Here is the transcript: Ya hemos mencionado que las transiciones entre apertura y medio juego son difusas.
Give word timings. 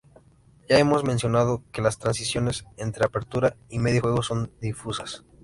Ya 0.67 0.79
hemos 0.79 1.03
mencionado 1.03 1.63
que 1.71 1.83
las 1.83 1.99
transiciones 1.99 2.65
entre 2.77 3.05
apertura 3.05 3.55
y 3.69 3.77
medio 3.77 4.01
juego 4.01 4.23
son 4.23 4.51
difusas. 4.59 5.23